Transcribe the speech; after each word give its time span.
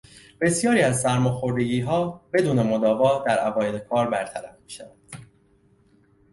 بسیاری 0.41 0.81
از 0.81 1.01
سرماخوردگیها 1.01 2.21
بدون 2.33 2.61
مداوا 2.61 3.23
در 3.27 3.47
اوایل 3.47 3.79
کار 3.79 4.09
برطرف 4.09 4.55
میشوند. 4.63 5.17